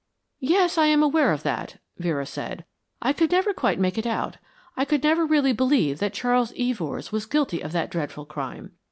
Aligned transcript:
"Yes, 0.39 0.79
I 0.79 0.87
am 0.87 1.03
aware 1.03 1.31
of 1.31 1.43
that," 1.43 1.77
Vera 1.99 2.25
said. 2.25 2.65
"I 3.03 3.13
could 3.13 3.29
never 3.31 3.53
make 3.77 3.99
it 3.99 4.07
out 4.07 4.37
I 4.75 4.83
could 4.83 5.03
never 5.03 5.27
really 5.27 5.53
believe 5.53 5.99
that 5.99 6.11
Charles 6.15 6.51
Evors 6.53 7.11
was 7.11 7.27
guilty 7.27 7.61
of 7.61 7.71
that 7.73 7.91
dreadful 7.91 8.25
crime. 8.25 8.71